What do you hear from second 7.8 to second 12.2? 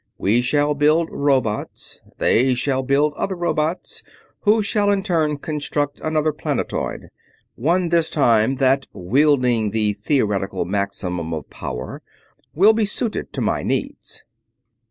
this time that, wielding the theoretical maximum of power,